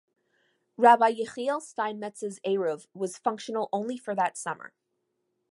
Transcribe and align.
Rabbi 0.77 1.11
Yechiel 1.11 1.61
Steinmetz's 1.61 2.39
Eruv 2.43 2.87
was 2.95 3.19
functional 3.19 3.69
only 3.71 3.99
for 3.99 4.15
that 4.15 4.35
summer. 4.35 4.73